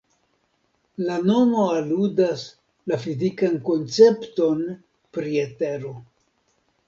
La 1.09 1.17
nomo 1.31 1.65
aludas 1.73 2.45
la 2.91 2.97
fizikan 3.05 3.59
koncepton 3.67 4.63
pri 5.19 5.37
etero. 5.45 5.93